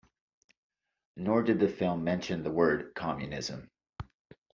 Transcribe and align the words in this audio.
Nor 1.15 1.43
did 1.43 1.59
the 1.59 1.67
film 1.67 2.03
mention 2.03 2.41
the 2.41 2.49
word 2.49 2.95
Communism. 2.95 3.69